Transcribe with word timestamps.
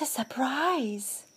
It's 0.00 0.10
a 0.10 0.14
surprise! 0.14 1.27